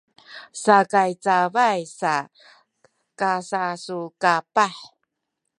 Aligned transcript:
sakay 0.63 1.11
cabay 1.25 1.79
sa 1.99 2.15
kasasukapah 3.19 4.75